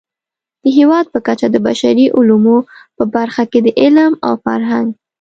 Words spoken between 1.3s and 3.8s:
د بشري علومو په برخه کې د